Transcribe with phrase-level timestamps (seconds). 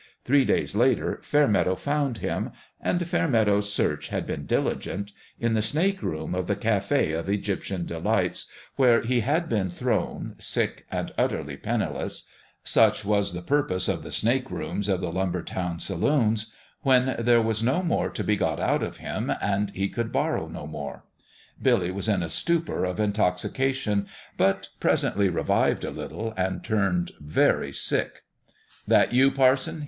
[0.25, 6.01] Three days later Fairmeadow found him and Fairmeadow's search had been diligent in the snake
[6.01, 11.55] room of the Cafe of Egyptian Delights, where he had been thrown, sick and utterly
[11.55, 12.23] penniless
[12.63, 17.39] such was the purpose of the snake rooms of the lumber town saloons when there
[17.39, 21.03] was no more to be got out of him and he could borrow no more.
[21.61, 27.71] Billy was in a stupor of intoxication, but presently revived a little, and turned very
[27.71, 28.23] sick."
[28.93, 29.79] That you, parson?"